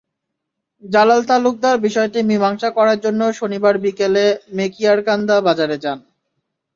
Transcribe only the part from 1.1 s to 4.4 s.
তালুকদার বিষয়টি মীমাংসা করার জন্য শনিবার বিকেলে